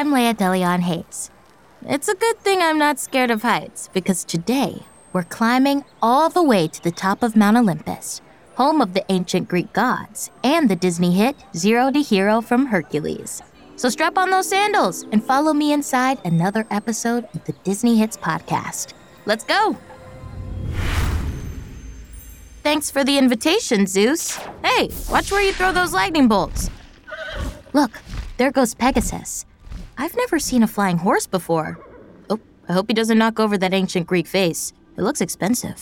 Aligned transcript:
I'm 0.00 0.12
Laya 0.12 0.32
DeLeon 0.32 0.80
Hayes. 0.80 1.30
It's 1.82 2.08
a 2.08 2.14
good 2.14 2.38
thing 2.38 2.62
I'm 2.62 2.78
not 2.78 2.98
scared 2.98 3.30
of 3.30 3.42
heights 3.42 3.90
because 3.92 4.24
today 4.24 4.84
we're 5.12 5.24
climbing 5.24 5.84
all 6.00 6.30
the 6.30 6.42
way 6.42 6.68
to 6.68 6.82
the 6.82 6.90
top 6.90 7.22
of 7.22 7.36
Mount 7.36 7.58
Olympus, 7.58 8.22
home 8.54 8.80
of 8.80 8.94
the 8.94 9.04
ancient 9.12 9.46
Greek 9.46 9.74
gods 9.74 10.30
and 10.42 10.70
the 10.70 10.74
Disney 10.74 11.12
hit 11.12 11.36
Zero 11.54 11.90
to 11.90 12.00
Hero 12.00 12.40
from 12.40 12.64
Hercules. 12.64 13.42
So 13.76 13.90
strap 13.90 14.16
on 14.16 14.30
those 14.30 14.48
sandals 14.48 15.02
and 15.12 15.22
follow 15.22 15.52
me 15.52 15.70
inside 15.70 16.18
another 16.24 16.66
episode 16.70 17.28
of 17.34 17.44
the 17.44 17.52
Disney 17.62 17.98
Hits 17.98 18.16
podcast. 18.16 18.94
Let's 19.26 19.44
go! 19.44 19.76
Thanks 22.62 22.90
for 22.90 23.04
the 23.04 23.18
invitation, 23.18 23.86
Zeus. 23.86 24.36
Hey, 24.64 24.88
watch 25.10 25.30
where 25.30 25.42
you 25.42 25.52
throw 25.52 25.72
those 25.72 25.92
lightning 25.92 26.26
bolts. 26.26 26.70
Look, 27.74 28.00
there 28.38 28.50
goes 28.50 28.72
Pegasus. 28.74 29.44
I've 30.00 30.16
never 30.16 30.38
seen 30.38 30.62
a 30.62 30.66
flying 30.66 30.96
horse 30.96 31.26
before. 31.26 31.78
Oh, 32.30 32.40
I 32.66 32.72
hope 32.72 32.86
he 32.88 32.94
doesn't 32.94 33.18
knock 33.18 33.38
over 33.38 33.58
that 33.58 33.74
ancient 33.74 34.06
Greek 34.06 34.26
vase. 34.26 34.72
It 34.96 35.02
looks 35.02 35.20
expensive. 35.20 35.78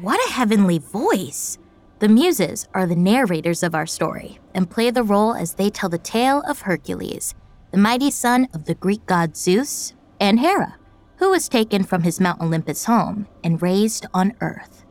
What 0.00 0.26
a 0.26 0.32
heavenly 0.32 0.78
voice! 0.78 1.58
The 1.98 2.08
Muses 2.08 2.66
are 2.72 2.86
the 2.86 2.96
narrators 2.96 3.62
of 3.62 3.74
our 3.74 3.84
story 3.84 4.38
and 4.54 4.70
play 4.70 4.90
the 4.90 5.02
role 5.02 5.34
as 5.34 5.54
they 5.54 5.68
tell 5.68 5.90
the 5.90 5.98
tale 5.98 6.40
of 6.48 6.62
Hercules, 6.62 7.34
the 7.70 7.78
mighty 7.78 8.10
son 8.10 8.48
of 8.54 8.64
the 8.64 8.74
Greek 8.74 9.04
god 9.06 9.36
Zeus 9.36 9.94
and 10.18 10.40
Hera, 10.40 10.76
who 11.16 11.30
was 11.30 11.48
taken 11.48 11.84
from 11.84 12.02
his 12.02 12.20
Mount 12.20 12.40
Olympus 12.40 12.86
home 12.86 13.26
and 13.44 13.60
raised 13.60 14.06
on 14.14 14.32
Earth. 14.40 14.84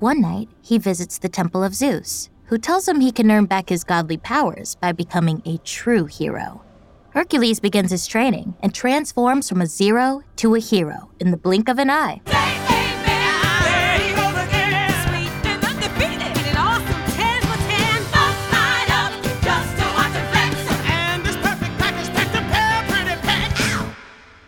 One 0.00 0.20
night, 0.20 0.48
he 0.60 0.78
visits 0.78 1.18
the 1.18 1.28
temple 1.28 1.62
of 1.62 1.74
Zeus, 1.74 2.30
who 2.46 2.58
tells 2.58 2.88
him 2.88 3.00
he 3.00 3.12
can 3.12 3.30
earn 3.30 3.46
back 3.46 3.68
his 3.68 3.84
godly 3.84 4.16
powers 4.16 4.74
by 4.74 4.92
becoming 4.92 5.42
a 5.46 5.58
true 5.58 6.06
hero. 6.06 6.62
Hercules 7.10 7.60
begins 7.60 7.92
his 7.92 8.08
training 8.08 8.54
and 8.60 8.74
transforms 8.74 9.48
from 9.48 9.60
a 9.60 9.66
zero 9.66 10.22
to 10.36 10.56
a 10.56 10.60
hero 10.60 11.10
in 11.20 11.30
the 11.30 11.36
blink 11.36 11.68
of 11.68 11.78
an 11.78 11.88
eye. 11.88 12.20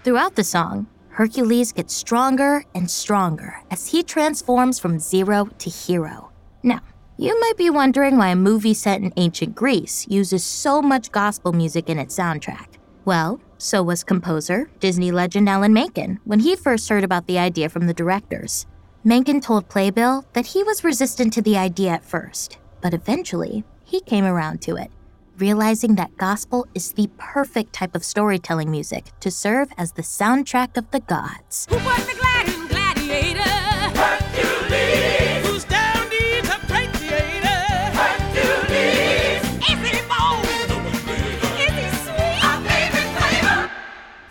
Throughout 0.07 0.37
the 0.37 0.45
song, 0.45 0.87
Hercules 1.09 1.73
gets 1.73 1.93
stronger 1.93 2.65
and 2.77 2.89
stronger 2.89 3.57
as 3.73 3.89
he 3.89 4.05
transforms 4.05 4.79
from 4.79 5.01
zero 5.01 5.49
to 5.59 5.69
hero. 5.69 6.31
Now, 6.63 6.79
you 7.19 7.37
might 7.41 7.57
be 7.57 7.71
wondering 7.71 8.17
why 8.17 8.29
a 8.29 8.37
movie 8.37 8.73
set 8.73 9.01
in 9.01 9.13
ancient 9.17 9.57
Greece 9.57 10.07
uses 10.07 10.45
so 10.45 10.81
much 10.81 11.11
gospel 11.11 11.53
music 11.53 11.91
in 11.91 11.99
its 11.99 12.17
soundtrack. 12.17 12.77
Well, 13.05 13.41
so 13.59 13.83
was 13.83 14.05
composer, 14.05 14.71
Disney 14.79 15.11
legend 15.11 15.49
Alan 15.49 15.73
Menken 15.73 16.21
when 16.23 16.39
he 16.39 16.55
first 16.55 16.89
heard 16.89 17.03
about 17.03 17.27
the 17.27 17.41
idea 17.41 17.69
from 17.69 17.89
the 17.89 17.93
directors. 17.93 18.65
Menken 19.03 19.41
told 19.41 19.69
Playbill 19.69 20.25
that 20.35 20.47
he 20.47 20.63
was 20.63 20.85
resistant 20.85 21.33
to 21.33 21.43
the 21.43 21.59
idea 21.59 21.91
at 21.91 22.05
first, 22.05 22.59
but 22.81 22.95
eventually 22.95 23.65
he 23.83 24.01
came 24.03 24.25
around 24.25 24.63
to 24.63 24.77
it 24.77 24.93
realizing 25.41 25.95
that 25.97 26.17
gospel 26.17 26.67
is 26.75 26.93
the 26.93 27.09
perfect 27.19 27.73
type 27.73 27.95
of 27.95 28.05
storytelling 28.05 28.71
music 28.71 29.13
to 29.21 29.31
serve 29.31 29.69
as 29.77 29.93
the 29.93 30.03
soundtrack 30.03 30.77
of 30.77 30.91
the 30.91 31.01
gods. 31.01 31.67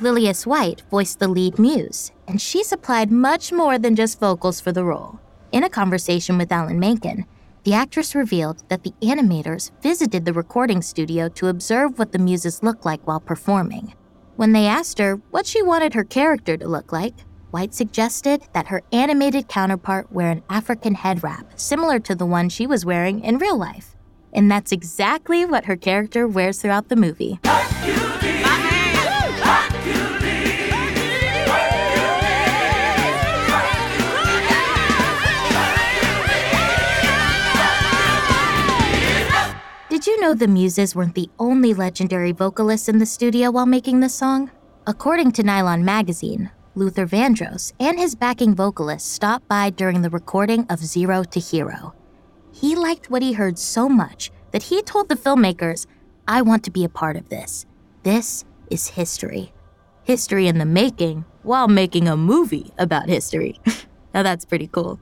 Lillias 0.05 0.45
White 0.45 0.83
voiced 0.91 1.17
the 1.17 1.27
lead 1.27 1.57
muse, 1.57 2.11
and 2.27 2.39
she 2.39 2.63
supplied 2.63 3.11
much 3.11 3.51
more 3.51 3.79
than 3.79 3.95
just 3.95 4.19
vocals 4.19 4.61
for 4.61 4.71
the 4.71 4.83
role. 4.83 5.19
In 5.51 5.63
a 5.63 5.69
conversation 5.69 6.37
with 6.37 6.51
Alan 6.51 6.79
Menken, 6.79 7.25
the 7.65 7.73
actress 7.73 8.13
revealed 8.13 8.63
that 8.69 8.83
the 8.83 8.93
animators 9.01 9.71
visited 9.81 10.23
the 10.23 10.33
recording 10.33 10.83
studio 10.83 11.27
to 11.27 11.47
observe 11.47 11.97
what 11.97 12.11
the 12.11 12.19
muses 12.19 12.61
looked 12.61 12.85
like 12.85 13.05
while 13.07 13.19
performing. 13.19 13.95
When 14.35 14.51
they 14.51 14.67
asked 14.67 14.99
her 14.99 15.15
what 15.31 15.47
she 15.47 15.63
wanted 15.63 15.95
her 15.95 16.03
character 16.03 16.57
to 16.57 16.67
look 16.67 16.91
like, 16.91 17.15
White 17.49 17.73
suggested 17.73 18.43
that 18.53 18.67
her 18.67 18.83
animated 18.91 19.47
counterpart 19.47 20.11
wear 20.11 20.29
an 20.29 20.43
African 20.47 20.93
head 20.93 21.23
wrap 21.23 21.59
similar 21.59 21.97
to 22.01 22.13
the 22.13 22.25
one 22.25 22.49
she 22.49 22.67
was 22.67 22.85
wearing 22.85 23.23
in 23.23 23.39
real 23.39 23.57
life. 23.57 23.95
And 24.31 24.51
that's 24.51 24.71
exactly 24.71 25.43
what 25.43 25.65
her 25.65 25.75
character 25.75 26.27
wears 26.27 26.61
throughout 26.61 26.89
the 26.89 26.95
movie. 26.95 27.39
Know 40.25 40.33
the 40.33 40.47
Muses 40.47 40.95
weren't 40.95 41.13
the 41.13 41.29
only 41.37 41.71
legendary 41.75 42.31
vocalists 42.31 42.89
in 42.89 42.97
the 42.97 43.05
studio 43.05 43.51
while 43.51 43.67
making 43.67 43.99
this 43.99 44.15
song? 44.15 44.49
According 44.87 45.33
to 45.33 45.43
Nylon 45.43 45.85
Magazine, 45.85 46.49
Luther 46.73 47.05
Vandross 47.05 47.73
and 47.79 47.99
his 47.99 48.15
backing 48.15 48.55
vocalist 48.55 49.13
stopped 49.13 49.47
by 49.47 49.69
during 49.69 50.01
the 50.01 50.09
recording 50.09 50.65
of 50.67 50.79
Zero 50.79 51.23
to 51.25 51.39
Hero. 51.39 51.93
He 52.51 52.75
liked 52.75 53.11
what 53.11 53.21
he 53.21 53.33
heard 53.33 53.59
so 53.59 53.87
much 53.87 54.31
that 54.49 54.63
he 54.63 54.81
told 54.81 55.09
the 55.09 55.15
filmmakers, 55.15 55.85
I 56.27 56.41
want 56.41 56.63
to 56.63 56.71
be 56.71 56.83
a 56.83 56.89
part 56.89 57.17
of 57.17 57.29
this. 57.29 57.67
This 58.01 58.45
is 58.71 58.87
history. 58.87 59.53
History 60.05 60.47
in 60.47 60.57
the 60.57 60.65
making 60.65 61.25
while 61.43 61.67
making 61.67 62.07
a 62.07 62.17
movie 62.17 62.71
about 62.79 63.09
history. 63.09 63.59
now 64.15 64.23
that's 64.23 64.43
pretty 64.43 64.65
cool. 64.65 64.99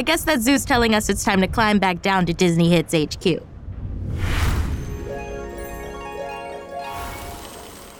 I 0.00 0.02
guess 0.02 0.24
that's 0.24 0.44
Zeus 0.44 0.64
telling 0.64 0.94
us 0.94 1.10
it's 1.10 1.22
time 1.22 1.42
to 1.42 1.46
climb 1.46 1.78
back 1.78 2.00
down 2.00 2.24
to 2.24 2.32
Disney 2.32 2.70
Hits 2.70 2.94
HQ. 2.94 3.42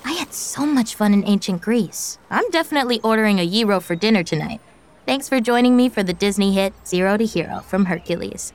I 0.06 0.12
had 0.12 0.33
so 0.33 0.65
much 0.65 0.94
fun 0.94 1.12
in 1.12 1.27
ancient 1.27 1.60
Greece. 1.60 2.16
I'm 2.31 2.49
definitely 2.49 3.03
ordering 3.03 3.39
a 3.39 3.47
gyro 3.47 3.81
for 3.81 3.97
dinner 3.97 4.22
tonight. 4.22 4.62
Thanks 5.05 5.28
for 5.28 5.41
joining 5.41 5.77
me 5.77 5.91
for 5.91 6.03
the 6.03 6.15
Disney 6.15 6.55
hit 6.55 6.72
Zero 6.87 7.19
to 7.19 7.27
Hero 7.27 7.60
from 7.60 7.84
Hercules. 7.84 8.55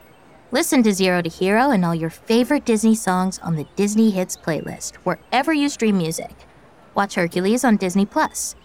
Listen 0.51 0.81
to 0.81 0.91
Zero 0.91 1.21
to 1.21 1.29
Hero 1.29 1.69
and 1.69 1.85
all 1.85 1.93
your 1.93 2.09
favorite 2.09 2.65
Disney 2.65 2.95
songs 2.95 3.37
on 3.43 3.57
the 3.57 3.67
Disney 3.75 4.09
Hits 4.09 4.35
playlist 4.35 4.95
wherever 5.03 5.53
you 5.53 5.69
stream 5.69 5.99
music. 5.99 6.33
Watch 6.95 7.13
Hercules 7.13 7.63
on 7.63 7.77
Disney 7.77 8.07
Plus. 8.07 8.55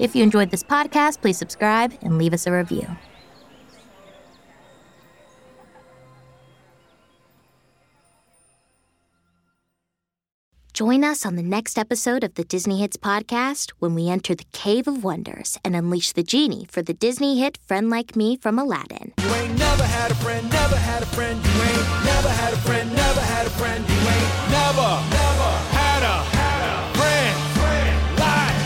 If 0.00 0.16
you 0.16 0.24
enjoyed 0.24 0.50
this 0.50 0.64
podcast, 0.64 1.20
please 1.20 1.38
subscribe 1.38 1.96
and 2.02 2.18
leave 2.18 2.34
us 2.34 2.48
a 2.48 2.52
review. 2.52 2.96
Join 10.74 11.04
us 11.04 11.24
on 11.24 11.36
the 11.36 11.42
next 11.44 11.78
episode 11.78 12.24
of 12.24 12.34
the 12.34 12.42
Disney 12.42 12.80
Hits 12.80 12.96
podcast 12.96 13.70
when 13.78 13.94
we 13.94 14.08
enter 14.08 14.34
the 14.34 14.44
Cave 14.50 14.88
of 14.88 15.04
Wonders 15.04 15.56
and 15.64 15.76
unleash 15.76 16.10
the 16.10 16.24
genie 16.24 16.66
for 16.68 16.82
the 16.82 16.92
Disney 16.92 17.38
hit 17.38 17.60
Friend 17.64 17.88
Like 17.88 18.16
Me 18.16 18.36
from 18.36 18.58
Aladdin. 18.58 19.12
You 19.22 19.28
ain't 19.34 19.56
never 19.56 19.84
had 19.84 20.10
a 20.10 20.16
friend, 20.16 20.50
never 20.50 20.74
had 20.74 21.04
a 21.04 21.06
friend. 21.06 21.40
You 21.46 21.62
ain't 21.62 22.04
never 22.04 22.28
had 22.28 22.54
a 22.54 22.56
friend, 22.56 22.92
never 22.92 23.20
had 23.20 23.46
a 23.46 23.50
friend. 23.50 23.88
You 23.88 23.94
ain't 23.94 24.50
never, 24.50 24.98
never 25.14 25.50
had 25.70 26.02
a, 26.02 26.24
had 26.34 26.64
a 26.66 26.98
friend. 26.98 27.38
like. 28.18 28.58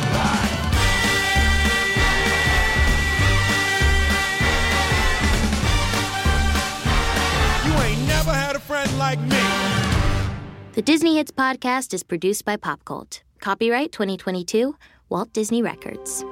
You 7.66 7.74
ain't 7.82 8.08
never 8.08 8.32
had 8.32 8.56
a 8.56 8.60
friend 8.60 8.98
like 8.98 9.20
me. 9.20 9.67
The 10.78 10.82
Disney 10.82 11.16
Hits 11.16 11.32
podcast 11.32 11.92
is 11.92 12.04
produced 12.04 12.44
by 12.44 12.56
Popcult. 12.56 13.22
Copyright 13.40 13.90
2022, 13.90 14.76
Walt 15.08 15.32
Disney 15.32 15.60
Records. 15.60 16.24